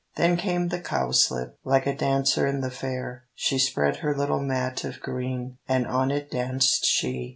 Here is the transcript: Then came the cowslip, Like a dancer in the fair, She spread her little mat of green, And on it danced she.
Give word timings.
Then 0.15 0.35
came 0.35 0.69
the 0.69 0.79
cowslip, 0.79 1.59
Like 1.63 1.85
a 1.85 1.95
dancer 1.95 2.47
in 2.47 2.61
the 2.61 2.71
fair, 2.71 3.25
She 3.35 3.59
spread 3.59 3.97
her 3.97 4.17
little 4.17 4.41
mat 4.41 4.83
of 4.83 4.99
green, 4.99 5.59
And 5.67 5.85
on 5.85 6.09
it 6.09 6.31
danced 6.31 6.85
she. 6.87 7.29